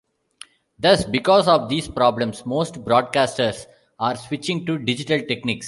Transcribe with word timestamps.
Thus, 0.79 1.05
because 1.05 1.47
of 1.47 1.69
these 1.69 1.87
problems, 1.87 2.43
most 2.45 2.83
broadcasters 2.83 3.67
are 3.99 4.15
switching 4.15 4.65
to 4.65 4.79
digital 4.79 5.19
techniques. 5.21 5.59